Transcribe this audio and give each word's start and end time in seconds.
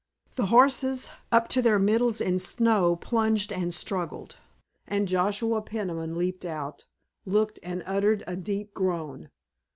The 0.35 0.47
horses, 0.47 1.11
up 1.31 1.47
to 1.49 1.61
their 1.61 1.77
middles 1.77 2.19
in 2.21 2.39
snow, 2.39 2.95
plunged 2.95 3.53
and 3.53 3.71
struggled, 3.71 4.37
and 4.87 5.07
Joshua 5.07 5.61
Peniman 5.61 6.17
leaped 6.17 6.43
out, 6.43 6.87
looked, 7.23 7.59
and 7.61 7.83
uttered 7.85 8.23
a 8.25 8.35
deep 8.35 8.73
groan. 8.73 9.29